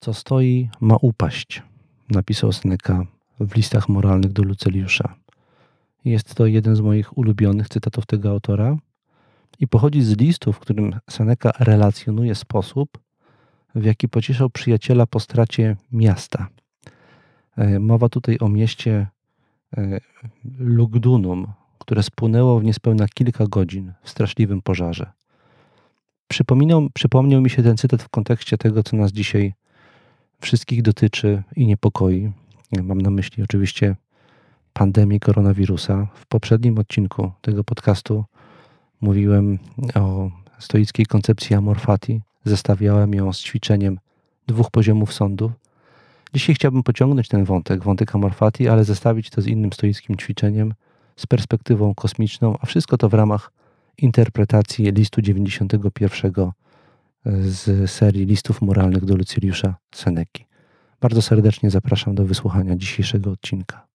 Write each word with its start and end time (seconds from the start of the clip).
Co 0.00 0.14
stoi, 0.14 0.68
ma 0.80 0.96
upaść, 0.96 1.62
napisał 2.10 2.52
Seneca 2.52 3.06
w 3.40 3.56
listach 3.56 3.88
moralnych 3.88 4.32
do 4.32 4.42
Luceliusza. 4.42 5.14
Jest 6.04 6.34
to 6.34 6.46
jeden 6.46 6.76
z 6.76 6.80
moich 6.80 7.18
ulubionych 7.18 7.68
cytatów 7.68 8.06
tego 8.06 8.30
autora 8.30 8.76
i 9.58 9.68
pochodzi 9.68 10.02
z 10.02 10.18
listu, 10.18 10.52
w 10.52 10.58
którym 10.58 11.00
Seneca 11.10 11.52
relacjonuje 11.58 12.34
sposób, 12.34 12.98
w 13.74 13.84
jaki 13.84 14.08
pocieszał 14.08 14.50
przyjaciela 14.50 15.06
po 15.06 15.20
stracie 15.20 15.76
miasta. 15.92 16.48
E, 17.56 17.78
mowa 17.78 18.08
tutaj 18.08 18.38
o 18.40 18.48
mieście 18.48 19.06
e, 19.76 20.00
Lugdunum, 20.58 21.46
które 21.78 22.02
spłynęło 22.02 22.60
w 22.60 22.64
niespełna 22.64 23.08
kilka 23.08 23.46
godzin 23.46 23.92
w 24.02 24.10
straszliwym 24.10 24.62
pożarze. 24.62 25.10
Przypominał, 26.28 26.88
przypomniał 26.94 27.40
mi 27.40 27.50
się 27.50 27.62
ten 27.62 27.76
cytat 27.76 28.02
w 28.02 28.08
kontekście 28.08 28.58
tego, 28.58 28.82
co 28.82 28.96
nas 28.96 29.12
dzisiaj 29.12 29.54
wszystkich 30.40 30.82
dotyczy 30.82 31.42
i 31.56 31.66
niepokoi. 31.66 32.32
Mam 32.82 33.00
na 33.00 33.10
myśli 33.10 33.42
oczywiście 33.42 33.96
pandemię 34.72 35.20
koronawirusa. 35.20 36.06
W 36.14 36.26
poprzednim 36.26 36.78
odcinku 36.78 37.32
tego 37.40 37.64
podcastu 37.64 38.24
mówiłem 39.00 39.58
o 39.94 40.30
stoickiej 40.58 41.06
koncepcji 41.06 41.56
amorfati. 41.56 42.20
Zestawiałem 42.44 43.14
ją 43.14 43.32
z 43.32 43.38
ćwiczeniem 43.38 43.98
dwóch 44.46 44.70
poziomów 44.70 45.12
sądu. 45.12 45.52
Dzisiaj 46.34 46.54
chciałbym 46.54 46.82
pociągnąć 46.82 47.28
ten 47.28 47.44
wątek, 47.44 47.84
wątek 47.84 48.14
amorfati, 48.14 48.68
ale 48.68 48.84
zestawić 48.84 49.30
to 49.30 49.42
z 49.42 49.46
innym 49.46 49.72
stoickim 49.72 50.16
ćwiczeniem, 50.16 50.74
z 51.16 51.26
perspektywą 51.26 51.94
kosmiczną, 51.94 52.54
a 52.60 52.66
wszystko 52.66 52.96
to 52.98 53.08
w 53.08 53.14
ramach 53.14 53.52
interpretacji 53.98 54.92
listu 54.92 55.22
91 55.22 56.32
z 57.26 57.90
serii 57.90 58.26
listów 58.26 58.62
moralnych 58.62 59.04
do 59.04 59.16
Lucyliusza 59.16 59.74
Seneki. 59.94 60.46
Bardzo 61.00 61.22
serdecznie 61.22 61.70
zapraszam 61.70 62.14
do 62.14 62.24
wysłuchania 62.24 62.76
dzisiejszego 62.76 63.30
odcinka. 63.30 63.86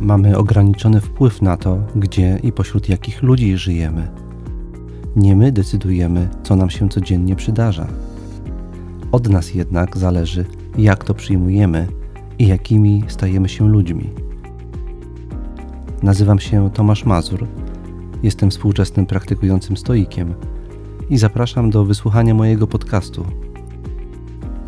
Mamy 0.00 0.36
ograniczony 0.36 1.00
wpływ 1.00 1.42
na 1.42 1.56
to, 1.56 1.78
gdzie 1.96 2.38
i 2.42 2.52
pośród 2.52 2.88
jakich 2.88 3.22
ludzi 3.22 3.56
żyjemy. 3.56 4.08
Nie 5.16 5.36
my 5.36 5.52
decydujemy, 5.52 6.28
co 6.42 6.56
nam 6.56 6.70
się 6.70 6.88
codziennie 6.88 7.36
przydarza. 7.36 7.86
Od 9.12 9.28
nas 9.28 9.54
jednak 9.54 9.96
zależy, 9.96 10.44
jak 10.78 11.04
to 11.04 11.14
przyjmujemy 11.14 11.99
i 12.40 12.46
jakimi 12.46 13.02
stajemy 13.08 13.48
się 13.48 13.68
ludźmi. 13.68 14.10
Nazywam 16.02 16.38
się 16.38 16.70
Tomasz 16.70 17.04
Mazur, 17.04 17.46
jestem 18.22 18.50
współczesnym 18.50 19.06
praktykującym 19.06 19.76
stoikiem 19.76 20.34
i 21.10 21.18
zapraszam 21.18 21.70
do 21.70 21.84
wysłuchania 21.84 22.34
mojego 22.34 22.66
podcastu 22.66 23.26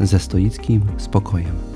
ze 0.01 0.19
stoickim 0.19 0.83
spokojem. 0.97 1.72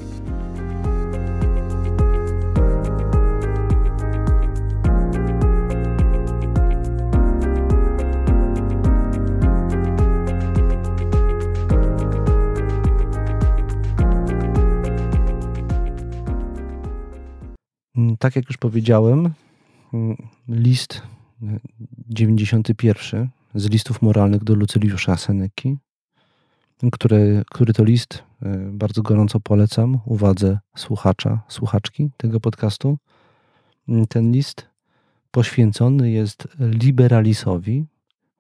Tak 18.27 18.37
jak 18.37 18.49
już 18.49 18.57
powiedziałem, 18.57 19.31
mm, 19.95 20.17
list 20.49 21.03
91 22.09 23.29
z 23.55 23.71
listów 23.71 24.03
moralnych 24.03 24.45
do 24.45 24.55
Lucyliusza 24.55 25.17
Seneki, 25.17 25.77
który, 26.93 27.43
który 27.51 27.73
to 27.73 27.85
list 27.85 28.23
e, 28.43 28.57
bardzo 28.73 29.03
gorąco 29.03 29.41
polecam 29.41 29.99
uwadze 30.05 30.59
słuchacza, 30.77 31.41
słuchaczki 31.49 32.11
tego 32.17 32.41
podcastu. 32.41 32.99
Mm, 33.89 34.07
ten 34.07 34.33
list 34.33 34.67
poświęcony 35.31 36.11
jest 36.11 36.49
liberalisowi, 36.59 37.85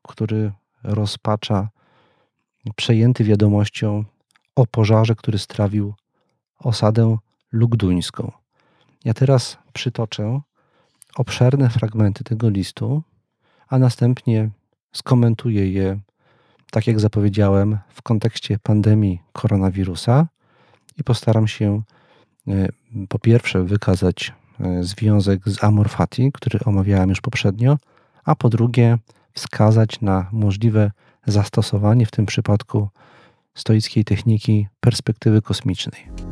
który 0.02 0.52
rozpacza 0.82 1.68
przejęty 2.76 3.24
wiadomością 3.24 4.04
o 4.56 4.66
pożarze, 4.66 5.14
który 5.14 5.38
strawił 5.38 5.94
osadę 6.58 7.16
lugduńską. 7.52 8.32
Ja 9.06 9.14
teraz 9.14 9.58
przytoczę 9.76 10.40
obszerne 11.16 11.70
fragmenty 11.70 12.24
tego 12.24 12.48
listu, 12.48 13.02
a 13.68 13.78
następnie 13.78 14.50
skomentuję 14.92 15.72
je, 15.72 15.98
tak 16.70 16.86
jak 16.86 17.00
zapowiedziałem, 17.00 17.78
w 17.88 18.02
kontekście 18.02 18.58
pandemii 18.58 19.22
koronawirusa 19.32 20.26
i 20.98 21.04
postaram 21.04 21.48
się 21.48 21.82
e, 22.48 22.68
po 23.08 23.18
pierwsze 23.18 23.64
wykazać 23.64 24.32
e, 24.60 24.82
związek 24.82 25.48
z 25.48 25.64
Amorfati, 25.64 26.32
który 26.32 26.60
omawiałem 26.64 27.08
już 27.08 27.20
poprzednio, 27.20 27.78
a 28.24 28.34
po 28.34 28.48
drugie 28.48 28.98
wskazać 29.32 30.00
na 30.00 30.28
możliwe 30.32 30.90
zastosowanie 31.26 32.06
w 32.06 32.10
tym 32.10 32.26
przypadku 32.26 32.88
stoickiej 33.54 34.04
techniki 34.04 34.66
perspektywy 34.80 35.42
kosmicznej. 35.42 36.25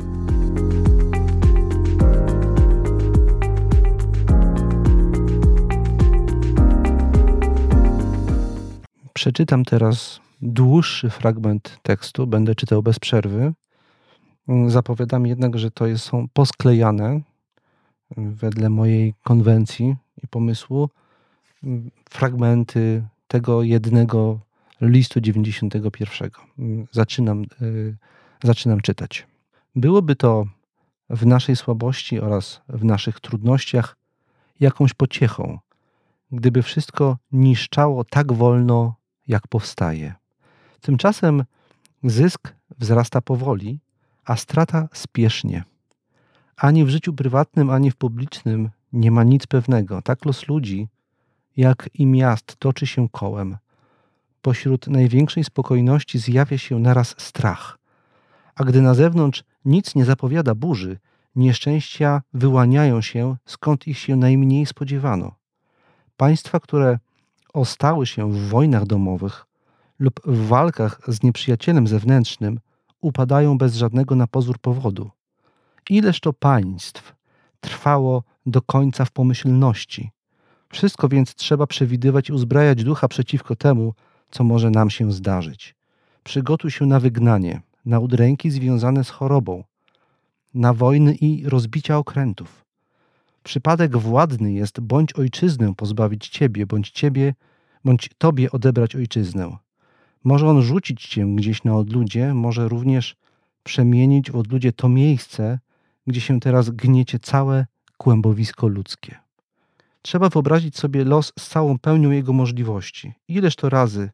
Przeczytam 9.24 9.64
teraz 9.64 10.20
dłuższy 10.42 11.10
fragment 11.10 11.78
tekstu, 11.82 12.26
będę 12.26 12.54
czytał 12.54 12.82
bez 12.82 12.98
przerwy. 12.98 13.52
Zapowiadam 14.66 15.26
jednak, 15.26 15.58
że 15.58 15.70
to 15.70 15.86
jest, 15.86 16.04
są 16.04 16.28
posklejane 16.32 17.20
wedle 18.16 18.70
mojej 18.70 19.14
konwencji 19.22 19.96
i 20.22 20.28
pomysłu 20.28 20.88
fragmenty 22.10 23.04
tego 23.28 23.62
jednego 23.62 24.40
listu 24.80 25.20
91. 25.20 26.30
Zaczynam, 26.92 27.42
y, 27.62 27.96
zaczynam 28.42 28.80
czytać. 28.80 29.26
Byłoby 29.76 30.16
to 30.16 30.44
w 31.10 31.26
naszej 31.26 31.56
słabości 31.56 32.20
oraz 32.20 32.60
w 32.68 32.84
naszych 32.84 33.20
trudnościach 33.20 33.96
jakąś 34.60 34.94
pociechą, 34.94 35.58
gdyby 36.32 36.62
wszystko 36.62 37.18
niszczało 37.32 38.04
tak 38.04 38.32
wolno 38.32 39.03
jak 39.28 39.48
powstaje. 39.48 40.14
Tymczasem 40.80 41.44
zysk 42.02 42.54
wzrasta 42.78 43.20
powoli, 43.20 43.80
a 44.24 44.36
strata 44.36 44.88
spiesznie. 44.92 45.64
Ani 46.56 46.84
w 46.84 46.88
życiu 46.88 47.12
prywatnym, 47.12 47.70
ani 47.70 47.90
w 47.90 47.96
publicznym 47.96 48.70
nie 48.92 49.10
ma 49.10 49.24
nic 49.24 49.46
pewnego. 49.46 50.02
Tak 50.02 50.24
los 50.24 50.48
ludzi, 50.48 50.88
jak 51.56 51.90
i 51.94 52.06
miast 52.06 52.56
toczy 52.56 52.86
się 52.86 53.08
kołem. 53.08 53.56
Pośród 54.42 54.86
największej 54.86 55.44
spokojności 55.44 56.18
zjawia 56.18 56.58
się 56.58 56.78
naraz 56.78 57.14
strach. 57.18 57.78
A 58.54 58.64
gdy 58.64 58.82
na 58.82 58.94
zewnątrz 58.94 59.44
nic 59.64 59.94
nie 59.94 60.04
zapowiada 60.04 60.54
burzy, 60.54 60.98
nieszczęścia 61.36 62.22
wyłaniają 62.34 63.00
się, 63.00 63.36
skąd 63.46 63.86
ich 63.86 63.98
się 63.98 64.16
najmniej 64.16 64.66
spodziewano. 64.66 65.34
Państwa, 66.16 66.60
które 66.60 66.98
ostały 67.54 68.06
się 68.06 68.32
w 68.32 68.48
wojnach 68.48 68.86
domowych 68.86 69.46
lub 69.98 70.20
w 70.24 70.46
walkach 70.46 71.00
z 71.08 71.22
nieprzyjacielem 71.22 71.86
zewnętrznym, 71.86 72.60
upadają 73.00 73.58
bez 73.58 73.76
żadnego 73.76 74.14
na 74.16 74.26
pozór 74.26 74.58
powodu. 74.58 75.10
Ileż 75.90 76.20
to 76.20 76.32
państw 76.32 77.14
trwało 77.60 78.22
do 78.46 78.62
końca 78.62 79.04
w 79.04 79.10
pomyślności. 79.10 80.10
Wszystko 80.68 81.08
więc 81.08 81.34
trzeba 81.34 81.66
przewidywać 81.66 82.28
i 82.28 82.32
uzbrajać 82.32 82.84
ducha 82.84 83.08
przeciwko 83.08 83.56
temu, 83.56 83.94
co 84.30 84.44
może 84.44 84.70
nam 84.70 84.90
się 84.90 85.12
zdarzyć. 85.12 85.74
Przygotuj 86.22 86.70
się 86.70 86.86
na 86.86 87.00
wygnanie, 87.00 87.60
na 87.84 87.98
udręki 87.98 88.50
związane 88.50 89.04
z 89.04 89.10
chorobą, 89.10 89.64
na 90.54 90.72
wojny 90.72 91.14
i 91.14 91.48
rozbicia 91.48 91.98
okrętów. 91.98 92.63
Przypadek 93.44 93.96
władny 93.96 94.52
jest 94.52 94.80
bądź 94.80 95.12
ojczyznę 95.12 95.74
pozbawić 95.74 96.28
ciebie, 96.28 96.66
bądź 96.66 96.90
ciebie, 96.90 97.34
bądź 97.84 98.10
tobie 98.18 98.50
odebrać 98.50 98.96
ojczyznę. 98.96 99.56
Może 100.24 100.48
on 100.48 100.62
rzucić 100.62 101.06
cię 101.06 101.26
gdzieś 101.26 101.64
na 101.64 101.76
odludzie, 101.76 102.34
może 102.34 102.68
również 102.68 103.16
przemienić 103.62 104.30
w 104.30 104.36
odludzie 104.36 104.72
to 104.72 104.88
miejsce, 104.88 105.58
gdzie 106.06 106.20
się 106.20 106.40
teraz 106.40 106.70
gniecie 106.70 107.18
całe 107.18 107.66
kłębowisko 107.96 108.66
ludzkie. 108.68 109.18
Trzeba 110.02 110.28
wyobrazić 110.28 110.78
sobie 110.78 111.04
los 111.04 111.32
z 111.38 111.48
całą 111.48 111.78
pełnią 111.78 112.10
jego 112.10 112.32
możliwości. 112.32 113.12
Ileż 113.28 113.56
to 113.56 113.68
razy 113.68 114.10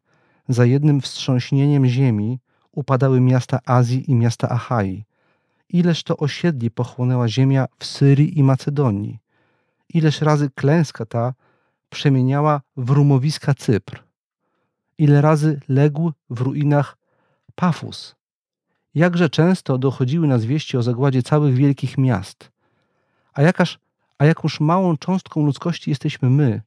za 0.48 0.64
jednym 0.64 1.00
wstrząśnieniem 1.00 1.86
ziemi 1.86 2.38
upadały 2.72 3.20
miasta 3.20 3.58
Azji 3.66 4.10
i 4.10 4.14
miasta 4.14 4.48
Achai, 4.48 5.04
ileż 5.72 6.02
to 6.02 6.17
osiedli 6.17 6.70
pochłonęła 6.70 7.28
ziemia 7.28 7.67
w 7.78 7.84
Syrii 7.84 8.38
i 8.38 8.43
Macedonii, 8.43 9.19
ileż 9.88 10.20
razy 10.20 10.50
klęska 10.55 11.06
ta 11.06 11.34
przemieniała 11.90 12.61
w 12.76 12.90
rumowiska 12.90 13.55
Cypr. 13.55 14.02
Ile 14.99 15.20
razy 15.20 15.61
legł 15.69 16.12
w 16.31 16.40
ruinach 16.40 16.96
Pafus. 17.55 18.14
Jakże 18.94 19.31
często 19.31 19.78
dochodziły 19.78 20.26
nas 20.26 20.44
wieści 20.44 20.76
o 20.76 20.82
zagładzie 20.82 21.22
całych 21.22 21.55
wielkich 21.55 21.99
miast. 21.99 22.50
A, 23.32 23.43
jakaż, 23.43 23.78
a 24.19 24.25
jakąż 24.25 24.61
małą 24.61 24.96
cząstką 24.96 25.46
ludzkości 25.46 25.90
jesteśmy 25.90 26.31
my, 26.31 26.62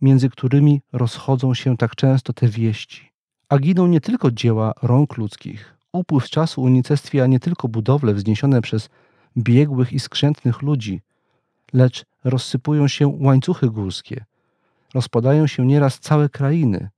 między 0.00 0.30
którymi 0.30 0.82
rozchodzą 0.92 1.54
się 1.54 1.76
tak 1.76 1.96
często 1.96 2.32
te 2.32 2.48
wieści. 2.48 3.12
A 3.48 3.58
giną 3.58 3.86
nie 3.86 4.00
tylko 4.00 4.30
dzieła 4.30 4.72
rąk 4.82 5.16
ludzkich. 5.16 5.81
Upływ 5.92 6.30
czasu 6.30 6.62
unicestwia 6.62 7.26
nie 7.26 7.40
tylko 7.40 7.68
budowle 7.68 8.14
wzniesione 8.14 8.62
przez 8.62 8.88
biegłych 9.36 9.92
i 9.92 10.00
skrzętnych 10.00 10.62
ludzi, 10.62 11.00
lecz 11.72 12.04
rozsypują 12.24 12.88
się 12.88 13.16
łańcuchy 13.20 13.70
górskie, 13.70 14.24
rozpadają 14.94 15.46
się 15.46 15.66
nieraz 15.66 15.98
całe 15.98 16.28
krainy, 16.28 16.90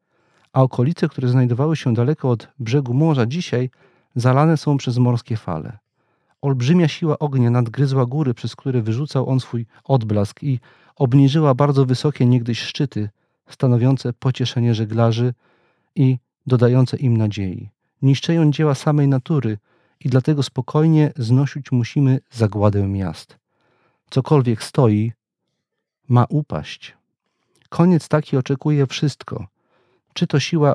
a 0.53 0.63
okolice, 0.63 1.09
które 1.09 1.29
znajdowały 1.29 1.77
się 1.77 1.95
daleko 1.95 2.31
od 2.31 2.49
brzegu 2.59 2.95
morza, 2.95 3.27
dzisiaj 3.27 3.71
zalane 4.15 4.57
są 4.57 4.77
przez 4.77 4.99
morskie 4.99 5.37
fale. 5.37 5.79
Olbrzymia 6.43 6.89
siła 6.89 7.19
ognia 7.19 7.51
nadgryzła 7.51 8.07
góry, 8.07 8.35
przez 8.35 8.57
które 8.57 8.83
wyrzucał 8.83 9.29
on 9.29 9.41
swój 9.41 9.67
odblask 9.85 10.43
i 10.43 10.61
obniżyła 10.97 11.55
bardzo 11.55 11.85
wysokie 11.87 12.27
niegdyś 12.27 12.61
szczyty, 12.61 13.09
stanowiące 13.49 14.13
pocieszenie 14.13 14.75
żeglarzy 14.75 15.35
i 15.95 16.19
dodające 16.47 16.97
im 16.97 17.17
nadziei. 17.17 17.71
Niszczeją 18.05 18.51
dzieła 18.51 18.75
samej 18.75 19.09
natury 19.09 19.59
i 20.01 20.09
dlatego 20.09 20.43
spokojnie 20.43 21.13
znosić 21.17 21.73
musimy 21.73 22.21
zagładę 22.31 22.89
miast. 22.89 23.39
Cokolwiek 24.11 24.63
stoi, 24.63 25.13
ma 26.09 26.25
upaść. 26.29 26.97
Koniec 27.69 28.09
taki 28.09 28.37
oczekuje 28.37 28.87
wszystko. 28.87 29.47
Czy 30.13 30.27
to 30.27 30.41
siła 30.41 30.75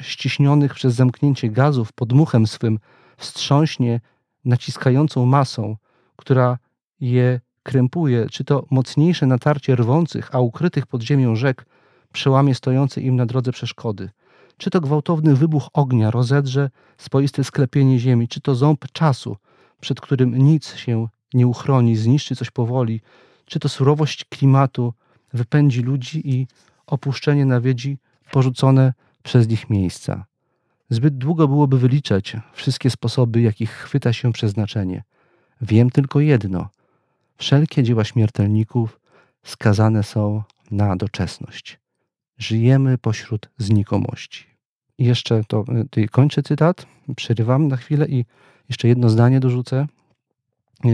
ściśnionych 0.00 0.74
przez 0.74 0.94
zamknięcie 0.94 1.50
gazów 1.50 1.92
pod 1.92 2.12
muchem 2.12 2.46
swym 2.46 2.78
wstrząśnie 3.16 4.00
naciskającą 4.44 5.26
masą, 5.26 5.76
która 6.16 6.58
je 7.00 7.40
krępuje, 7.62 8.28
czy 8.28 8.44
to 8.44 8.66
mocniejsze 8.70 9.26
natarcie 9.26 9.76
rwących, 9.76 10.34
a 10.34 10.40
ukrytych 10.40 10.86
pod 10.86 11.02
ziemią 11.02 11.36
rzek 11.36 11.66
przełamie 12.12 12.54
stojące 12.54 13.00
im 13.00 13.16
na 13.16 13.26
drodze 13.26 13.52
przeszkody, 13.52 14.10
czy 14.60 14.70
to 14.70 14.80
gwałtowny 14.80 15.36
wybuch 15.36 15.68
ognia 15.72 16.10
rozedrze 16.10 16.70
swoiste 16.98 17.44
sklepienie 17.44 17.98
ziemi, 17.98 18.28
czy 18.28 18.40
to 18.40 18.54
ząb 18.54 18.92
czasu, 18.92 19.36
przed 19.80 20.00
którym 20.00 20.38
nic 20.38 20.74
się 20.74 21.08
nie 21.34 21.46
uchroni, 21.46 21.96
zniszczy 21.96 22.36
coś 22.36 22.50
powoli, 22.50 23.00
czy 23.44 23.60
to 23.60 23.68
surowość 23.68 24.24
klimatu 24.24 24.94
wypędzi 25.32 25.82
ludzi 25.82 26.30
i 26.30 26.46
opuszczenie 26.86 27.46
nawiedzi 27.46 27.98
porzucone 28.32 28.92
przez 29.22 29.48
nich 29.48 29.70
miejsca. 29.70 30.24
Zbyt 30.90 31.18
długo 31.18 31.48
byłoby 31.48 31.78
wyliczać 31.78 32.36
wszystkie 32.52 32.90
sposoby, 32.90 33.40
jakich 33.40 33.70
chwyta 33.70 34.12
się 34.12 34.32
przeznaczenie. 34.32 35.02
Wiem 35.60 35.90
tylko 35.90 36.20
jedno. 36.20 36.68
Wszelkie 37.36 37.82
dzieła 37.82 38.04
śmiertelników 38.04 39.00
skazane 39.42 40.02
są 40.02 40.42
na 40.70 40.96
doczesność. 40.96 41.80
Żyjemy 42.38 42.98
pośród 42.98 43.48
znikomości. 43.58 44.49
Jeszcze 45.00 45.44
to 45.44 45.64
y, 45.96 46.08
kończę 46.08 46.42
cytat, 46.42 46.86
przerywam 47.16 47.68
na 47.68 47.76
chwilę 47.76 48.08
i 48.08 48.24
jeszcze 48.68 48.88
jedno 48.88 49.08
zdanie 49.08 49.40
dorzucę 49.40 49.86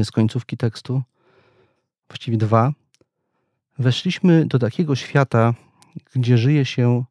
z 0.04 0.10
końcówki 0.10 0.56
tekstu. 0.56 1.02
Właściwie 2.08 2.36
dwa. 2.36 2.72
Weszliśmy 3.78 4.46
do 4.46 4.58
takiego 4.58 4.96
świata, 4.96 5.54
gdzie 6.14 6.38
żyje 6.38 6.64
się 6.64 7.04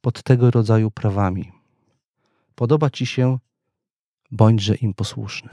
pod 0.00 0.22
tego 0.22 0.50
rodzaju 0.50 0.90
prawami. 0.90 1.52
Podoba 2.54 2.90
ci 2.90 3.06
się, 3.06 3.38
bądźże 4.30 4.74
im 4.74 4.94
posłuszny. 4.94 5.50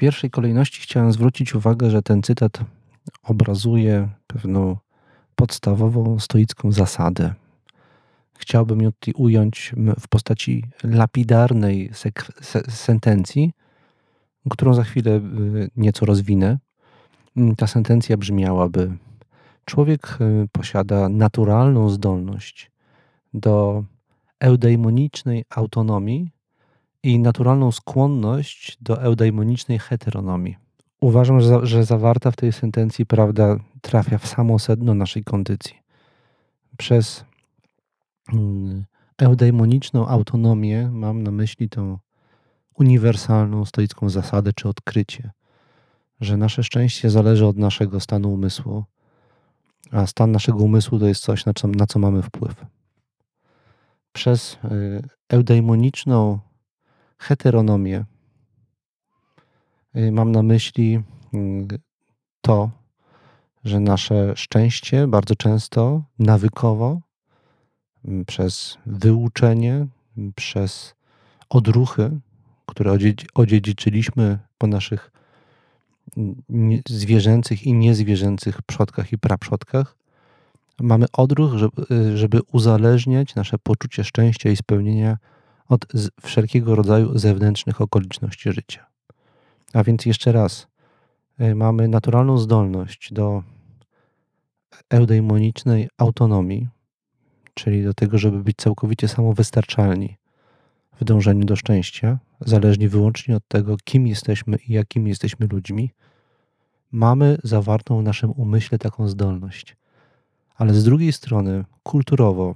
Pierwszej 0.00 0.30
kolejności 0.30 0.82
chciałem 0.82 1.12
zwrócić 1.12 1.54
uwagę, 1.54 1.90
że 1.90 2.02
ten 2.02 2.22
cytat 2.22 2.60
obrazuje 3.22 4.08
pewną 4.26 4.76
podstawową 5.34 6.18
stoicką 6.18 6.72
zasadę. 6.72 7.34
Chciałbym 8.38 8.82
ją 8.82 8.92
tutaj 8.92 9.14
ująć 9.16 9.72
w 10.00 10.08
postaci 10.08 10.64
lapidarnej 10.84 11.90
sentencji, 12.68 13.52
którą 14.50 14.74
za 14.74 14.84
chwilę 14.84 15.10
y, 15.10 15.70
nieco 15.76 16.06
rozwinę. 16.06 16.58
Ta 17.56 17.66
sentencja 17.66 18.16
brzmiałaby: 18.16 18.92
Człowiek 19.64 20.18
y, 20.20 20.48
posiada 20.52 21.08
naturalną 21.08 21.88
zdolność 21.88 22.70
do 23.34 23.84
eudaimonicznej 24.40 25.44
autonomii 25.50 26.30
i 27.02 27.18
naturalną 27.18 27.72
skłonność 27.72 28.78
do 28.80 29.02
eudaimonicznej 29.02 29.78
heteronomii. 29.78 30.56
Uważam, 31.00 31.40
że, 31.40 31.66
że 31.66 31.84
zawarta 31.84 32.30
w 32.30 32.36
tej 32.36 32.52
sentencji 32.52 33.06
prawda 33.06 33.56
trafia 33.80 34.18
w 34.18 34.26
samo 34.26 34.58
sedno 34.58 34.94
naszej 34.94 35.24
kondycji. 35.24 35.74
Przez 36.76 37.24
mm, 38.32 38.84
eudaimoniczną 39.18 40.08
autonomię 40.08 40.90
mam 40.92 41.22
na 41.22 41.30
myśli 41.30 41.68
tą 41.68 41.98
uniwersalną 42.74 43.64
stoicką 43.64 44.08
zasadę 44.08 44.52
czy 44.52 44.68
odkrycie, 44.68 45.30
że 46.20 46.36
nasze 46.36 46.62
szczęście 46.62 47.10
zależy 47.10 47.46
od 47.46 47.56
naszego 47.56 48.00
stanu 48.00 48.32
umysłu, 48.32 48.84
a 49.90 50.06
stan 50.06 50.32
naszego 50.32 50.58
umysłu 50.58 50.98
to 50.98 51.06
jest 51.06 51.22
coś, 51.22 51.46
na 51.46 51.54
co, 51.54 51.68
na 51.68 51.86
co 51.86 51.98
mamy 51.98 52.22
wpływ. 52.22 52.64
Przez 54.12 54.58
y, 54.64 55.02
eudaimoniczną 55.28 56.38
heteronomię. 57.20 58.04
Y, 59.96 60.12
mam 60.12 60.32
na 60.32 60.42
myśli 60.42 61.02
y, 61.34 61.80
to, 62.40 62.70
że 63.64 63.80
nasze 63.80 64.36
szczęście 64.36 65.06
bardzo 65.06 65.34
często 65.34 66.02
nawykowo 66.18 67.00
przez 68.26 68.78
wyuczenie, 68.86 69.86
przez 70.36 70.94
odruchy 71.48 72.20
które 72.70 72.96
odziedziczyliśmy 73.34 74.38
po 74.58 74.66
naszych 74.66 75.10
zwierzęcych 76.88 77.66
i 77.66 77.72
niezwierzęcych 77.72 78.62
przodkach 78.62 79.12
i 79.12 79.18
praprzodkach, 79.18 79.96
mamy 80.80 81.06
odruch, 81.12 81.52
żeby 82.14 82.40
uzależniać 82.52 83.34
nasze 83.34 83.58
poczucie 83.58 84.04
szczęścia 84.04 84.50
i 84.50 84.56
spełnienia 84.56 85.18
od 85.70 85.86
wszelkiego 86.22 86.74
rodzaju 86.74 87.18
zewnętrznych 87.18 87.80
okoliczności 87.80 88.52
życia. 88.52 88.86
A 89.72 89.84
więc 89.84 90.06
jeszcze 90.06 90.32
raz, 90.32 90.66
y, 91.40 91.54
mamy 91.54 91.88
naturalną 91.88 92.38
zdolność 92.38 93.12
do 93.12 93.42
eudaimonicznej 94.90 95.88
autonomii, 95.98 96.68
czyli 97.54 97.84
do 97.84 97.94
tego, 97.94 98.18
żeby 98.18 98.44
być 98.44 98.56
całkowicie 98.56 99.08
samowystarczalni 99.08 100.16
w 101.00 101.04
dążeniu 101.04 101.44
do 101.44 101.56
szczęścia, 101.56 102.18
zależni 102.40 102.88
wyłącznie 102.88 103.36
od 103.36 103.48
tego, 103.48 103.76
kim 103.84 104.06
jesteśmy 104.06 104.56
i 104.68 104.72
jakimi 104.72 105.08
jesteśmy 105.08 105.46
ludźmi, 105.46 105.90
mamy 106.92 107.38
zawartą 107.44 108.00
w 108.00 108.02
naszym 108.02 108.30
umyśle 108.30 108.78
taką 108.78 109.08
zdolność. 109.08 109.76
Ale 110.56 110.74
z 110.74 110.84
drugiej 110.84 111.12
strony, 111.12 111.64
kulturowo 111.82 112.54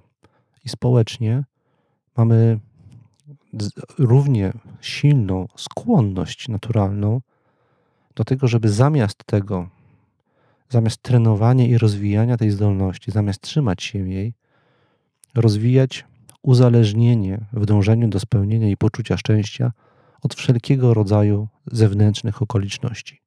i 0.65 0.69
społecznie, 0.69 1.45
mamy 2.17 2.59
równie 3.99 4.53
silną 4.81 5.49
skłonność 5.57 6.49
naturalną 6.49 7.21
do 8.15 8.25
tego, 8.25 8.49
żeby 8.49 8.69
zamiast 8.69 9.25
tego, 9.27 9.69
zamiast 10.69 11.03
trenowania 11.03 11.67
i 11.67 11.79
rozwijania 11.79 12.37
tej 12.37 12.51
zdolności, 12.51 13.11
zamiast 13.11 13.41
trzymać 13.41 13.83
się 13.83 14.09
jej, 14.09 14.35
rozwijać 15.35 16.05
uzależnienie 16.43 17.45
w 17.53 17.67
dążeniu 17.67 18.09
do 18.09 18.21
spełnienia 18.21 18.69
i 18.69 18.77
poczucia 18.77 19.17
szczęścia 19.17 19.73
od 20.23 20.35
wszelkiego 20.35 20.95
rodzaju 20.95 21.49
zewnętrznych 21.67 22.43
okoliczności. 22.43 23.21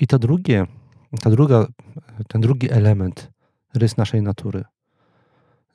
I 0.00 0.06
to 0.06 0.18
drugie, 0.18 0.66
ta 1.20 1.30
druga, 1.30 1.66
ten 2.28 2.40
drugi 2.40 2.70
element, 2.70 3.30
rys 3.74 3.96
naszej 3.96 4.22
natury, 4.22 4.64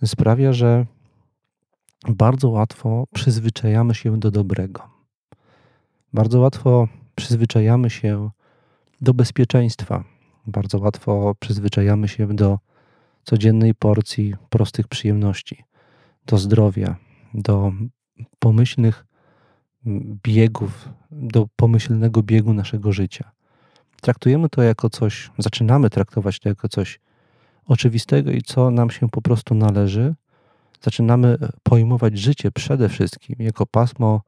sprawia, 0.06 0.54
że 0.54 0.86
bardzo 2.10 2.50
łatwo 2.50 3.08
przyzwyczajamy 3.14 3.96
się 3.96 4.20
do 4.20 4.32
dobrego. 4.32 4.90
Bardzo 6.14 6.40
łatwo 6.40 6.88
przyzwyczajamy 7.16 7.90
się 7.90 8.30
do 9.02 9.14
bezpieczeństwa. 9.14 10.04
Bardzo 10.48 10.80
łatwo 10.80 11.36
przyzwyczajamy 11.40 12.08
się 12.08 12.28
do 12.28 12.60
codziennej 13.24 13.76
porcji 13.76 14.36
prostych 14.50 14.88
przyjemności 14.88 15.64
do 16.26 16.38
zdrowia, 16.38 16.96
do 17.34 17.74
pomyślnych 18.40 19.06
biegów, 20.24 20.90
do 21.12 21.48
pomyślnego 21.56 22.24
biegu 22.24 22.54
naszego 22.54 22.92
życia. 22.92 23.32
Traktujemy 24.02 24.50
to 24.50 24.62
jako 24.62 24.90
coś, 24.90 25.32
zaczynamy 25.38 25.90
traktować 25.90 26.40
to 26.40 26.50
jako 26.50 26.70
coś 26.70 27.00
oczywistego 27.66 28.32
i 28.32 28.42
co 28.42 28.72
nam 28.72 28.90
się 28.90 29.10
po 29.10 29.22
prostu 29.22 29.56
należy. 29.56 30.16
Zaczynamy 30.84 31.38
pojmować 31.64 32.18
życie 32.18 32.52
przede 32.52 32.90
wszystkim 32.90 33.36
jako 33.40 33.66
pasmo 33.66 34.22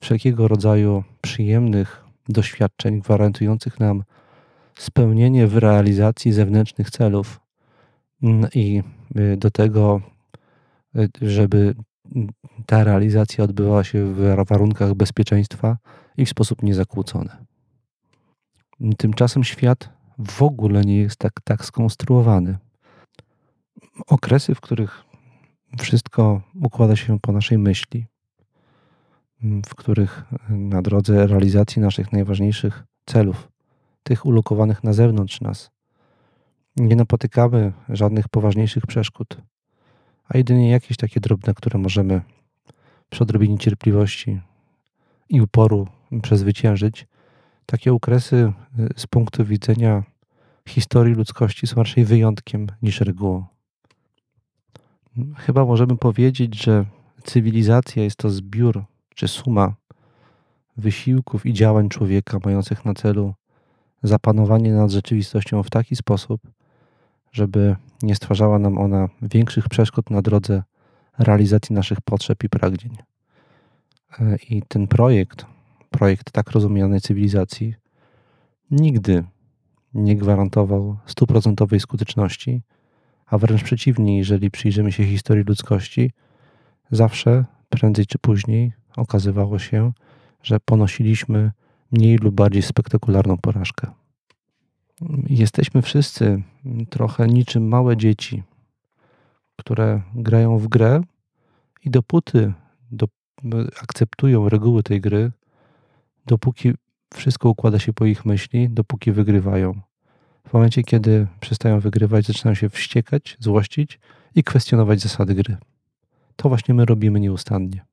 wszelkiego 0.00 0.48
rodzaju 0.48 1.04
przyjemnych 1.20 2.04
doświadczeń 2.28 3.00
gwarantujących 3.00 3.80
nam 3.80 4.02
spełnienie 4.78 5.46
w 5.46 5.56
realizacji 5.56 6.32
zewnętrznych 6.32 6.90
celów 6.90 7.40
mm, 8.22 8.50
i 8.54 8.82
y, 9.16 9.36
do 9.36 9.50
tego, 9.50 10.00
y, 10.96 11.08
żeby 11.22 11.74
ta 12.66 12.84
realizacja 12.84 13.44
odbywała 13.44 13.84
się 13.84 14.14
w 14.14 14.44
warunkach 14.48 14.94
bezpieczeństwa 14.94 15.76
i 16.16 16.26
w 16.26 16.30
sposób 16.30 16.62
niezakłócony. 16.62 17.30
Tymczasem 18.98 19.44
świat 19.44 19.88
w 20.18 20.42
ogóle 20.42 20.84
nie 20.84 20.96
jest 20.96 21.16
tak, 21.16 21.32
tak 21.44 21.64
skonstruowany. 21.64 22.58
Okresy, 24.06 24.54
w 24.54 24.60
których 24.60 25.09
wszystko 25.78 26.42
układa 26.62 26.96
się 26.96 27.20
po 27.20 27.32
naszej 27.32 27.58
myśli, 27.58 28.06
w 29.42 29.74
których 29.74 30.24
na 30.48 30.82
drodze 30.82 31.26
realizacji 31.26 31.82
naszych 31.82 32.12
najważniejszych 32.12 32.84
celów, 33.06 33.48
tych 34.02 34.26
ulokowanych 34.26 34.84
na 34.84 34.92
zewnątrz 34.92 35.40
nas, 35.40 35.70
nie 36.76 36.96
napotykamy 36.96 37.72
żadnych 37.88 38.28
poważniejszych 38.28 38.86
przeszkód, 38.86 39.36
a 40.28 40.38
jedynie 40.38 40.70
jakieś 40.70 40.96
takie 40.96 41.20
drobne, 41.20 41.54
które 41.54 41.78
możemy 41.78 42.20
przy 43.10 43.22
odrobinie 43.22 43.58
cierpliwości 43.58 44.40
i 45.28 45.40
uporu 45.40 45.88
przezwyciężyć. 46.22 47.06
Takie 47.66 47.92
okresy 47.92 48.52
y, 48.78 48.88
z 48.96 49.06
punktu 49.06 49.44
widzenia 49.44 50.02
historii 50.68 51.14
ludzkości 51.14 51.66
są 51.66 51.76
raczej 51.76 52.04
wyjątkiem 52.04 52.66
niż 52.82 53.00
regułą. 53.00 53.46
Chyba 55.36 55.64
możemy 55.64 55.96
powiedzieć, 55.96 56.62
że 56.62 56.84
cywilizacja 57.24 58.02
jest 58.02 58.16
to 58.16 58.30
zbiór 58.30 58.84
czy 59.14 59.28
suma 59.28 59.74
wysiłków 60.76 61.46
i 61.46 61.52
działań 61.52 61.88
człowieka 61.88 62.38
mających 62.44 62.84
na 62.84 62.94
celu 62.94 63.34
zapanowanie 64.02 64.72
nad 64.72 64.90
rzeczywistością 64.90 65.62
w 65.62 65.70
taki 65.70 65.96
sposób, 65.96 66.40
żeby 67.32 67.76
nie 68.02 68.14
stwarzała 68.14 68.58
nam 68.58 68.78
ona 68.78 69.08
większych 69.22 69.68
przeszkód 69.68 70.10
na 70.10 70.22
drodze 70.22 70.62
realizacji 71.18 71.74
naszych 71.74 72.00
potrzeb 72.00 72.44
i 72.44 72.48
pragnień. 72.48 72.96
E, 74.20 74.36
I 74.50 74.62
ten 74.62 74.88
projekt, 74.88 75.46
projekt 75.90 76.30
tak 76.30 76.50
rozumianej 76.50 77.00
cywilizacji, 77.00 77.74
nigdy 78.70 79.24
nie 79.94 80.16
gwarantował 80.16 80.96
stuprocentowej 81.06 81.80
skuteczności, 81.80 82.62
a 83.30 83.38
wręcz 83.38 83.62
przeciwnie, 83.62 84.18
jeżeli 84.18 84.50
przyjrzymy 84.50 84.92
się 84.92 85.04
historii 85.04 85.44
ludzkości, 85.44 86.10
zawsze, 86.90 87.44
prędzej 87.68 88.06
czy 88.06 88.18
później, 88.18 88.72
okazywało 88.96 89.58
się, 89.58 89.92
że 90.42 90.60
ponosiliśmy 90.60 91.52
mniej 91.92 92.16
lub 92.16 92.34
bardziej 92.34 92.62
spektakularną 92.62 93.38
porażkę. 93.38 93.90
Jesteśmy 95.28 95.82
wszyscy 95.82 96.42
trochę 96.90 97.26
niczym 97.26 97.68
małe 97.68 97.96
dzieci, 97.96 98.42
które 99.56 100.02
grają 100.14 100.58
w 100.58 100.68
grę 100.68 101.00
i 101.84 101.90
dopóty 101.90 102.52
do, 102.90 103.08
akceptują 103.82 104.48
reguły 104.48 104.82
tej 104.82 105.00
gry, 105.00 105.32
dopóki 106.26 106.72
wszystko 107.14 107.48
układa 107.48 107.78
się 107.78 107.92
po 107.92 108.06
ich 108.06 108.24
myśli, 108.24 108.70
dopóki 108.70 109.12
wygrywają. 109.12 109.80
W 110.48 110.52
momencie, 110.52 110.82
kiedy 110.82 111.26
przestają 111.40 111.80
wygrywać, 111.80 112.26
zaczynają 112.26 112.54
się 112.54 112.68
wściekać, 112.68 113.36
złościć 113.40 113.98
i 114.34 114.44
kwestionować 114.44 115.00
zasady 115.00 115.34
gry. 115.34 115.56
To 116.36 116.48
właśnie 116.48 116.74
my 116.74 116.84
robimy 116.84 117.20
nieustannie. 117.20 117.84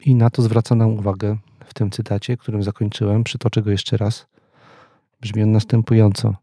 I 0.00 0.14
na 0.14 0.30
to 0.30 0.42
zwraca 0.42 0.74
nam 0.74 0.88
uwagę 0.88 1.36
w 1.64 1.74
tym 1.74 1.90
cytacie, 1.90 2.36
którym 2.36 2.62
zakończyłem. 2.62 3.24
Przytoczę 3.24 3.62
go 3.62 3.70
jeszcze 3.70 3.96
raz. 3.96 4.26
Brzmi 5.20 5.42
on 5.42 5.52
następująco. 5.52 6.34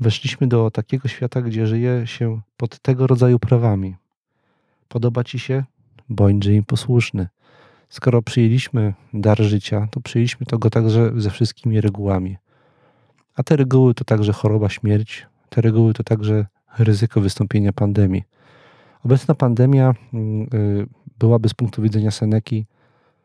Weszliśmy 0.00 0.46
do 0.46 0.70
takiego 0.70 1.08
świata, 1.08 1.42
gdzie 1.42 1.66
żyje 1.66 2.06
się 2.06 2.40
pod 2.56 2.78
tego 2.78 3.06
rodzaju 3.06 3.38
prawami. 3.38 3.96
Podoba 4.88 5.24
ci 5.24 5.38
się? 5.38 5.64
Bądźże 6.08 6.52
im 6.52 6.64
posłuszny. 6.64 7.28
Skoro 7.88 8.22
przyjęliśmy 8.22 8.94
dar 9.14 9.42
życia, 9.42 9.88
to 9.90 10.00
przyjęliśmy 10.00 10.46
to 10.46 10.58
go 10.58 10.70
także 10.70 11.12
ze 11.16 11.30
wszystkimi 11.30 11.80
regułami. 11.80 12.36
A 13.36 13.42
te 13.42 13.56
reguły 13.56 13.94
to 13.94 14.04
także 14.04 14.32
choroba, 14.32 14.68
śmierć, 14.68 15.26
te 15.48 15.60
reguły 15.60 15.94
to 15.94 16.04
także 16.04 16.46
ryzyko 16.78 17.20
wystąpienia 17.20 17.72
pandemii. 17.72 18.22
Obecna 19.04 19.34
pandemia 19.34 19.94
mm, 20.12 20.42
y, 20.54 20.86
byłaby 21.18 21.48
z 21.48 21.54
punktu 21.54 21.82
widzenia 21.82 22.10
Seneki 22.10 22.66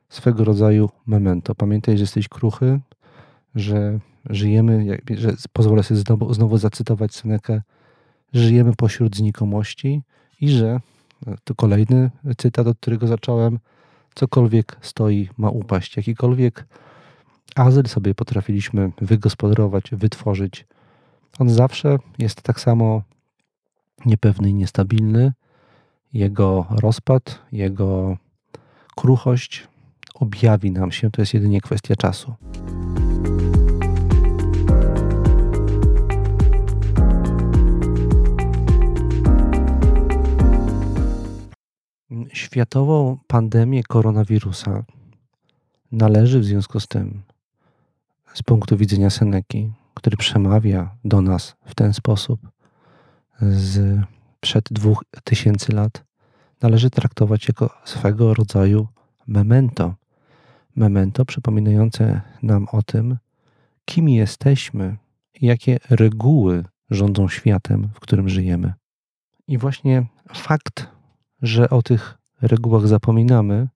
swego 0.10 0.44
rodzaju 0.44 0.90
memento. 1.08 1.56
Pamiętaj, 1.56 1.98
że 1.98 2.04
jesteś 2.04 2.28
kruchy, 2.28 2.80
że 3.56 4.00
żyjemy, 4.30 5.00
że 5.18 5.34
pozwolę 5.54 5.84
sobie 5.84 6.00
znowu, 6.00 6.34
znowu 6.34 6.58
zacytować 6.58 7.16
Senekę, 7.16 7.62
żyjemy 8.34 8.74
pośród 8.76 9.16
znikomości 9.16 10.02
i 10.42 10.50
że, 10.50 10.80
e, 11.28 11.36
to 11.44 11.56
kolejny 11.56 12.12
cytat, 12.38 12.68
od 12.68 12.78
którego 12.78 13.08
zacząłem, 13.08 13.60
cokolwiek 14.16 14.78
stoi, 14.82 15.30
ma 15.38 15.50
upaść. 15.50 15.98
Jakikolwiek 15.98 16.66
azyl 17.56 17.86
sobie 17.86 18.16
potrafiliśmy 18.16 18.92
wygospodarować, 19.02 19.84
wytworzyć, 19.92 20.66
on 21.40 21.50
zawsze 21.50 21.98
jest 22.20 22.42
tak 22.42 22.60
samo 22.60 23.02
niepewny 24.06 24.50
i 24.50 24.54
niestabilny. 24.54 25.34
Jego 26.14 26.66
rozpad, 26.70 27.40
jego 27.52 28.18
kruchość 28.96 29.68
objawi 30.14 30.72
nam 30.72 30.92
się, 30.92 31.12
to 31.12 31.22
jest 31.22 31.34
jedynie 31.34 31.62
kwestia 31.62 31.96
czasu. 31.96 32.34
Światową 42.34 43.18
pandemię 43.28 43.84
koronawirusa 43.84 44.84
należy 45.92 46.40
w 46.40 46.46
związku 46.46 46.80
z 46.80 46.88
tym, 46.88 47.22
z 48.34 48.44
punktu 48.44 48.78
widzenia 48.78 49.10
Seneki, 49.10 49.72
który 49.94 50.18
przemawia 50.18 50.96
do 51.06 51.22
nas 51.22 51.56
w 51.66 51.76
ten 51.76 51.94
sposób 51.94 52.50
z 53.42 54.02
przed 54.40 54.66
dwóch 54.72 55.04
tysięcy 55.24 55.72
lat, 55.72 56.04
należy 56.62 56.90
traktować 56.90 57.48
jako 57.48 57.70
swego 57.86 58.34
rodzaju 58.34 58.88
memento. 59.28 59.96
Memento 60.76 61.26
przypominające 61.26 62.22
nam 62.44 62.68
o 62.72 62.84
tym, 62.84 63.18
kim 63.86 64.10
jesteśmy 64.10 64.98
i 65.42 65.46
jakie 65.46 65.80
reguły 65.90 66.66
rządzą 66.90 67.30
światem, 67.30 67.90
w 67.94 68.00
którym 68.00 68.30
żyjemy. 68.30 68.74
I 69.48 69.58
właśnie 69.58 70.06
fakt, 70.34 70.88
że 71.42 71.70
o 71.70 71.82
tych 71.82 72.18
regułach 72.42 72.88
zapominamy, 72.88 73.68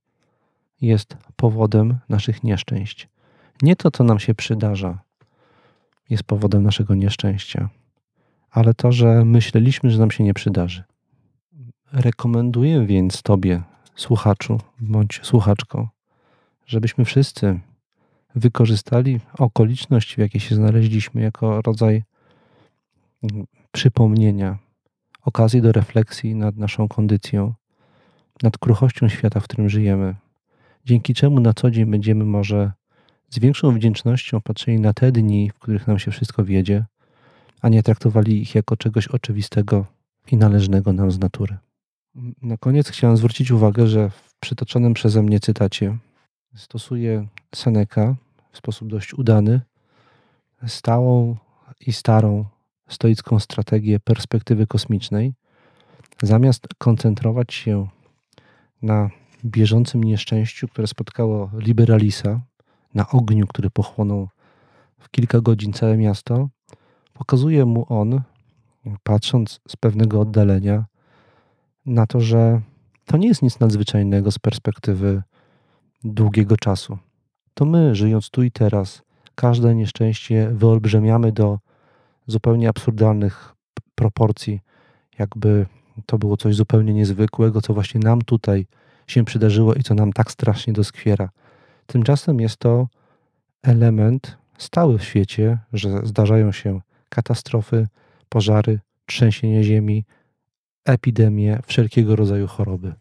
jest 0.82 1.18
powodem 1.36 1.98
naszych 2.10 2.44
nieszczęść. 2.44 3.10
Nie 3.62 3.76
to, 3.76 3.92
co 3.92 4.04
nam 4.04 4.20
się 4.20 4.36
przydarza, 4.36 5.00
jest 6.10 6.24
powodem 6.24 6.64
naszego 6.64 6.96
nieszczęścia, 6.96 7.70
ale 8.52 8.74
to, 8.74 8.92
że 8.92 9.26
myśleliśmy, 9.26 9.92
że 9.92 10.00
nam 10.00 10.12
się 10.12 10.24
nie 10.24 10.34
przydarzy. 10.34 10.84
Rekomenduję 11.94 12.86
więc 12.86 13.22
Tobie, 13.22 13.62
słuchaczu 13.96 14.60
bądź 14.80 15.20
słuchaczko, 15.24 15.90
żebyśmy 16.66 17.06
wszyscy 17.06 17.60
wykorzystali 18.36 19.20
okoliczność, 19.38 20.16
w 20.16 20.18
jakiej 20.18 20.42
się 20.42 20.56
znaleźliśmy, 20.56 21.22
jako 21.22 21.62
rodzaj 21.62 22.04
przypomnienia, 23.72 24.58
okazji 25.22 25.62
do 25.62 25.72
refleksji 25.72 26.36
nad 26.36 26.58
naszą 26.58 26.88
kondycją, 26.88 27.54
nad 28.44 28.58
kruchością 28.58 29.10
świata, 29.10 29.40
w 29.40 29.44
którym 29.44 29.70
żyjemy, 29.70 30.16
dzięki 30.86 31.14
czemu 31.14 31.40
na 31.40 31.54
co 31.54 31.72
dzień 31.72 31.86
będziemy 31.86 32.26
może 32.26 32.72
z 33.36 33.40
większą 33.40 33.72
wdzięcznością 33.72 34.42
patrzyli 34.42 34.80
na 34.80 34.94
te 34.94 35.12
dni, 35.12 35.50
w 35.50 35.60
których 35.60 35.88
nam 35.88 36.00
się 36.00 36.12
wszystko 36.12 36.46
wiedzie, 36.46 36.86
a 37.62 37.70
nie 37.70 37.84
traktowali 37.84 38.42
ich 38.42 38.56
jako 38.56 38.78
czegoś 38.78 39.08
oczywistego 39.08 39.86
i 40.32 40.38
należnego 40.38 40.94
nam 40.94 41.12
z 41.12 41.20
natury. 41.20 41.58
Na 42.42 42.58
koniec 42.58 42.90
chciałem 42.90 43.18
zwrócić 43.18 43.52
uwagę, 43.52 43.88
że 43.88 44.10
w 44.10 44.36
przytoczonym 44.40 44.94
przeze 44.94 45.22
mnie 45.22 45.40
cytacie 45.40 45.98
stosuje 46.56 47.28
Seneca 47.56 48.16
w 48.52 48.58
sposób 48.58 48.88
dość 48.90 49.14
udany 49.14 49.62
stałą 50.68 51.36
i 51.88 51.94
starą 51.94 52.46
stoicką 52.90 53.40
strategię 53.40 54.00
perspektywy 54.00 54.68
kosmicznej, 54.68 55.34
zamiast 56.22 56.68
koncentrować 56.78 57.54
się 57.54 57.88
na 58.82 59.10
bieżącym 59.46 60.04
nieszczęściu, 60.04 60.68
które 60.68 60.88
spotkało 60.88 61.52
Liberalisa 61.54 62.42
na 62.96 63.10
ogniu, 63.10 63.48
który 63.48 63.70
pochłonął 63.70 64.30
w 65.00 65.10
kilka 65.10 65.42
godzin 65.42 65.74
całe 65.74 65.98
miasto, 65.98 66.50
pokazuje 67.14 67.66
mu 67.66 67.86
on, 67.90 68.22
patrząc 69.04 69.60
z 69.68 69.76
pewnego 69.76 70.22
oddalenia, 70.22 70.86
na 71.86 72.08
to, 72.08 72.20
że 72.20 72.62
to 73.06 73.18
nie 73.18 73.28
jest 73.28 73.42
nic 73.42 73.60
nadzwyczajnego 73.60 74.32
z 74.32 74.40
perspektywy 74.40 75.24
długiego 76.04 76.58
czasu. 76.58 76.98
To 77.54 77.66
my, 77.66 77.96
żyjąc 77.96 78.30
tu 78.30 78.44
i 78.44 78.52
teraz, 78.52 79.02
każde 79.36 79.76
nieszczęście 79.76 80.50
wyolbrzymiamy 80.54 81.32
do 81.32 81.60
zupełnie 82.28 82.70
absurdalnych 82.70 83.56
proporcji, 83.96 84.60
jakby 85.20 85.66
to 86.06 86.18
było 86.18 86.38
coś 86.38 86.56
zupełnie 86.56 86.94
niezwykłego, 86.94 87.62
co 87.62 87.74
właśnie 87.74 88.00
nam 88.00 88.22
tutaj 88.22 88.66
się 89.08 89.26
przydarzyło 89.26 89.74
i 89.74 89.84
co 89.84 89.96
nam 89.96 90.14
tak 90.14 90.32
strasznie 90.32 90.74
doskwiera. 90.74 91.30
Tymczasem 91.88 92.40
jest 92.40 92.58
to 92.58 92.88
element 93.64 94.38
stały 94.58 94.98
w 94.98 95.04
świecie, 95.04 95.58
że 95.74 96.02
zdarzają 96.04 96.52
się 96.52 96.82
katastrofy, 97.10 97.88
pożary, 98.30 98.80
trzęsienie 99.06 99.64
ziemi, 99.64 100.06
epidemie, 100.86 101.60
wszelkiego 101.66 102.16
rodzaju 102.16 102.48
choroby. 102.48 102.94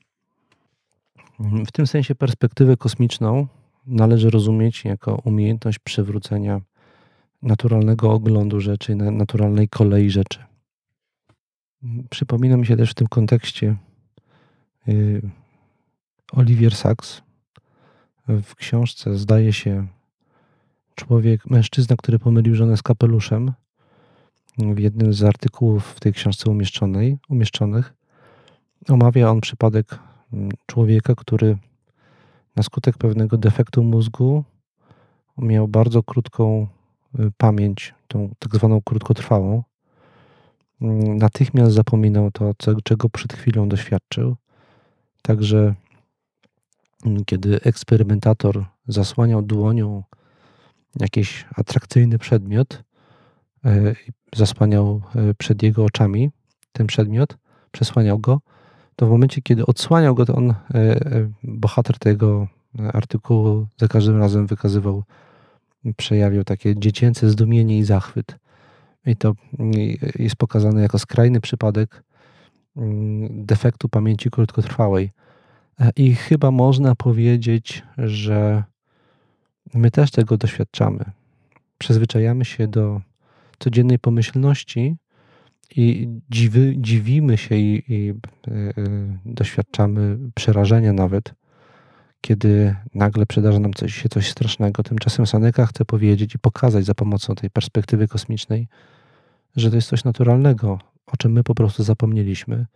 W 1.41 1.73
tym 1.73 1.87
sensie 1.87 2.14
perspektywę 2.14 2.76
kosmiczną 2.76 3.47
należy 3.87 4.31
rozumieć 4.31 4.85
jako 4.85 5.21
umiejętność 5.25 5.79
przywrócenia 5.79 6.61
naturalnego 7.43 8.12
oglądu 8.12 8.61
rzeczy, 8.61 8.97
naturalnej 8.97 9.69
kolei 9.69 10.11
rzeczy. 10.11 10.45
Przypomina 12.11 12.57
mi 12.57 12.67
się 12.67 12.76
też 12.76 12.91
w 12.91 12.95
tym 12.95 13.07
kontekście 13.07 13.76
y, 14.88 15.23
Olivier 16.33 16.75
Sacks. 16.75 17.23
W 18.28 18.54
książce 18.54 19.16
zdaje 19.16 19.52
się 19.52 19.87
człowiek, 20.95 21.50
mężczyzna, 21.50 21.97
który 21.97 22.19
pomylił 22.19 22.54
żonę 22.54 22.76
z 22.76 22.83
kapeluszem. 22.83 23.52
W 24.59 24.78
jednym 24.78 25.12
z 25.12 25.23
artykułów 25.23 25.87
w 25.87 26.00
tej 26.00 26.12
książce 26.12 26.50
umieszczonej, 26.50 27.19
umieszczonych 27.28 27.95
omawia 28.88 29.31
on 29.31 29.40
przypadek 29.40 29.99
mm, 30.33 30.50
człowieka, 30.66 31.14
który 31.14 31.59
na 32.57 32.62
skutek 32.62 32.99
pewnego 32.99 33.38
defektu 33.38 33.83
mózgu 33.83 34.45
miał 35.38 35.69
bardzo 35.69 36.02
krótką 36.02 36.66
y, 37.21 37.31
pamięć, 37.37 37.95
tą 38.09 38.31
tak 38.38 38.54
zwaną 38.54 38.81
krótkotrwałą. 38.83 39.62
Mm, 40.81 41.16
natychmiast 41.16 41.73
zapominał 41.73 42.31
to, 42.31 42.52
czego 42.85 43.09
przed 43.09 43.33
chwilą 43.33 43.69
doświadczył. 43.69 44.37
Także 45.23 45.75
kiedy 47.26 47.61
eksperymentator 47.62 48.64
zasłaniał 48.88 49.42
dłonią 49.42 50.02
jakiś 51.00 51.46
atrakcyjny 51.56 52.18
przedmiot, 52.18 52.82
y, 53.66 53.96
zasłaniał 54.34 55.02
y, 55.30 55.34
przed 55.34 55.62
jego 55.62 55.84
oczami 55.84 56.30
ten 56.73 56.87
przedmiot, 56.87 57.37
przesłaniał 57.73 58.18
go, 58.18 58.40
to 58.96 59.06
w 59.06 59.11
momencie, 59.11 59.42
kiedy 59.42 59.66
odsłaniał 59.66 60.14
go, 60.14 60.26
to 60.26 60.34
on, 60.34 60.50
e, 60.50 60.54
e, 60.75 61.30
bohater 61.42 61.99
tego 61.99 62.49
artykułu, 62.92 63.66
za 63.76 63.88
każdym 63.88 64.18
razem 64.18 64.46
wykazywał, 64.46 65.02
przejawiał 65.96 66.44
takie 66.44 66.76
dziecięce 66.76 67.30
zdumienie 67.30 67.78
i 67.78 67.84
zachwyt. 67.84 68.37
I 69.06 69.16
to 69.16 69.34
jest 70.18 70.37
pokazane 70.37 70.82
jako 70.82 70.99
skrajny 70.99 71.40
przypadek 71.40 72.02
mm, 72.76 73.46
defektu 73.46 73.88
pamięci 73.88 74.30
krótkotrwałej. 74.30 75.11
E, 75.81 75.90
I 75.97 76.14
chyba 76.14 76.50
można 76.50 76.95
powiedzieć, 76.95 77.83
że 77.99 78.64
my 79.75 79.90
też 79.90 80.11
tego 80.11 80.37
doświadczamy. 80.37 81.04
Przyzwyczajamy 81.79 82.44
się 82.44 82.68
do 82.68 83.01
codziennej 83.59 83.98
pomyślności, 83.98 84.96
i 85.77 86.09
dziwy, 86.31 86.75
dziwimy 86.77 87.38
się 87.38 87.57
i, 87.57 87.83
i 87.88 88.11
y, 88.11 88.53
y, 88.53 89.18
doświadczamy 89.25 90.18
przerażenia 90.35 90.92
nawet, 90.92 91.35
kiedy 92.20 92.77
nagle 92.94 93.27
przydarza 93.27 93.59
nam 93.59 93.75
coś, 93.75 93.94
się 93.94 94.09
coś 94.09 94.31
strasznego. 94.31 94.83
Tymczasem 94.83 95.27
Saneka 95.27 95.66
chce 95.66 95.85
powiedzieć 95.85 96.35
i 96.35 96.38
pokazać 96.38 96.85
za 96.85 96.94
pomocą 96.94 97.35
tej 97.35 97.51
perspektywy 97.51 98.09
kosmicznej, 98.09 98.68
że 99.57 99.70
to 99.70 99.77
jest 99.77 99.88
coś 99.88 100.05
naturalnego, 100.05 100.79
o 101.07 101.16
czym 101.16 101.33
my 101.33 101.44
po 101.44 101.55
prostu 101.55 101.83
zapomnieliśmy 101.83 102.66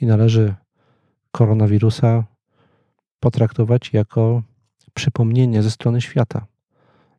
i 0.00 0.06
należy 0.06 0.54
koronawirusa 1.32 2.24
potraktować 3.20 3.92
jako 3.92 4.42
przypomnienie 4.94 5.62
ze 5.62 5.70
strony 5.70 6.00
świata. 6.00 6.46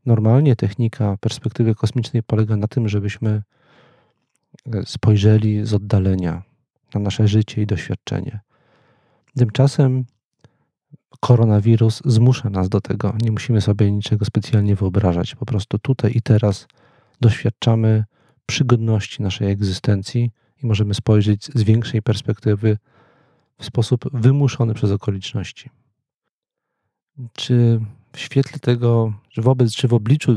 Normalnie 0.05 0.55
technika 0.55 1.17
perspektywy 1.17 1.75
kosmicznej 1.75 2.23
polega 2.23 2.57
na 2.57 2.67
tym, 2.67 2.89
żebyśmy 2.89 3.41
spojrzeli 4.85 5.65
z 5.65 5.73
oddalenia 5.73 6.43
na 6.93 6.99
nasze 6.99 7.27
życie 7.27 7.61
i 7.61 7.65
doświadczenie. 7.65 8.39
Tymczasem 9.37 10.05
koronawirus 11.19 12.01
zmusza 12.05 12.49
nas 12.49 12.69
do 12.69 12.81
tego. 12.81 13.13
Nie 13.21 13.31
musimy 13.31 13.61
sobie 13.61 13.91
niczego 13.91 14.25
specjalnie 14.25 14.75
wyobrażać. 14.75 15.35
Po 15.35 15.45
prostu 15.45 15.79
tutaj 15.79 16.11
i 16.15 16.21
teraz 16.21 16.67
doświadczamy 17.21 18.03
przygodności 18.45 19.23
naszej 19.23 19.51
egzystencji 19.51 20.31
i 20.63 20.67
możemy 20.67 20.93
spojrzeć 20.93 21.45
z 21.45 21.63
większej 21.63 22.01
perspektywy 22.01 22.77
w 23.57 23.65
sposób 23.65 24.05
wymuszony 24.13 24.73
przez 24.73 24.91
okoliczności. 24.91 25.69
Czy 27.33 27.79
w 28.13 28.19
świetle 28.19 28.59
tego, 28.59 29.13
czy 29.29 29.41
wobec, 29.41 29.73
czy 29.73 29.87
w 29.87 29.93
obliczu 29.93 30.35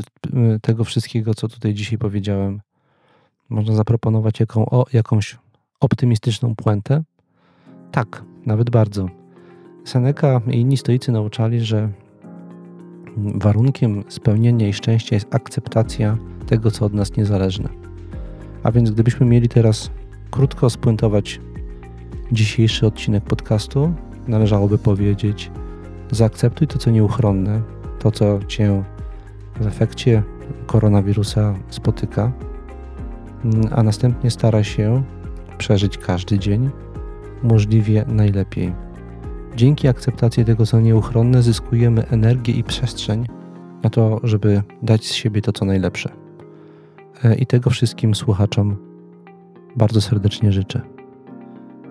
tego 0.63 0.85
wszystkiego, 0.85 1.35
co 1.35 1.49
tutaj 1.49 1.75
dzisiaj 1.75 1.99
powiedziałem, 1.99 2.61
można 3.49 3.75
zaproponować 3.75 4.41
jaką, 4.41 4.67
o, 4.67 4.87
jakąś 4.93 5.39
optymistyczną 5.81 6.55
puentę? 6.57 7.03
Tak, 7.93 8.25
nawet 8.47 8.71
bardzo. 8.71 9.09
Seneca 9.85 10.41
i 10.51 10.61
inni 10.61 10.77
stoicy 10.77 11.13
nauczali, 11.13 11.61
że 11.61 11.89
warunkiem 13.17 14.05
spełnienia 14.09 14.69
i 14.69 14.73
szczęścia 14.73 15.17
jest 15.17 15.35
akceptacja 15.35 16.19
tego, 16.47 16.71
co 16.71 16.85
od 16.85 16.93
nas 16.93 17.17
niezależne. 17.17 17.69
A 18.63 18.73
więc 18.73 18.91
gdybyśmy 18.91 19.27
mieli 19.27 19.49
teraz 19.49 19.91
krótko 20.31 20.71
spuentować 20.71 21.41
dzisiejszy 22.33 22.87
odcinek 22.87 23.25
podcastu, 23.25 23.95
należałoby 24.29 24.79
powiedzieć: 24.79 25.51
zaakceptuj 26.13 26.67
to, 26.67 26.79
co 26.79 26.91
nieuchronne, 26.91 27.63
to, 27.99 28.11
co 28.11 28.39
cię 28.49 28.83
w 29.61 29.67
efekcie 29.67 30.23
koronawirusa 30.67 31.55
spotyka, 31.69 32.33
a 33.71 33.83
następnie 33.83 34.31
stara 34.31 34.65
się 34.65 35.03
przeżyć 35.59 35.99
każdy 35.99 36.39
dzień 36.39 36.71
możliwie 37.43 38.05
najlepiej. 38.09 38.75
Dzięki 39.57 39.89
akceptacji 39.89 40.45
tego, 40.45 40.67
co 40.67 40.81
nieuchronne, 40.81 41.43
zyskujemy 41.43 42.09
energię 42.09 42.55
i 42.55 42.65
przestrzeń 42.65 43.27
na 43.83 43.91
to, 43.91 44.21
żeby 44.23 44.63
dać 44.83 45.05
z 45.05 45.13
siebie 45.13 45.43
to, 45.43 45.53
co 45.53 45.65
najlepsze. 45.65 46.11
E, 47.25 47.35
I 47.35 47.47
tego 47.47 47.71
wszystkim 47.71 48.15
słuchaczom 48.15 48.77
bardzo 49.77 50.01
serdecznie 50.01 50.53
życzę. 50.53 50.81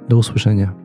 Do 0.10 0.18
usłyszenia. 0.18 0.81